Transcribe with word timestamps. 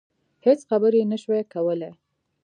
هېڅ 0.45 0.59
خبرې 0.69 0.97
يې 1.01 1.09
نشوای 1.11 1.43
کولای. 1.53 1.91